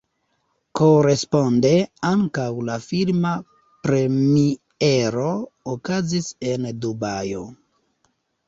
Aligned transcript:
Koresponde 0.77 1.73
ankaŭ 2.11 2.47
la 2.71 2.77
filma 2.87 3.35
premiero 3.89 5.29
okazis 5.75 6.33
en 6.55 6.67
Dubajo. 6.87 7.47